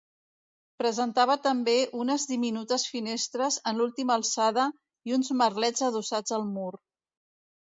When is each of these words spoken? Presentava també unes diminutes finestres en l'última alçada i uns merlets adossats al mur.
Presentava 0.81 1.33
també 1.47 1.75
unes 2.03 2.25
diminutes 2.31 2.85
finestres 2.93 3.59
en 3.73 3.83
l'última 3.83 4.17
alçada 4.21 4.67
i 5.11 5.15
uns 5.19 5.31
merlets 5.43 5.85
adossats 5.91 6.39
al 6.41 6.49
mur. 6.57 6.71